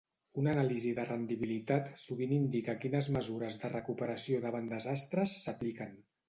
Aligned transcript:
Una 0.43 0.51
anàlisi 0.55 0.93
de 0.99 1.03
rendibilitat 1.09 1.91
sovint 2.03 2.33
indica 2.37 2.75
quines 2.85 3.11
mesures 3.19 3.59
de 3.65 3.73
recuperació 3.75 4.41
davant 4.49 4.73
desastres 4.75 5.37
s'apliquen. 5.45 5.95